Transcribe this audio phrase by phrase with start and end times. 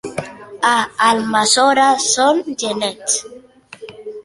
[0.69, 0.71] A
[1.09, 3.21] Almassora són genets.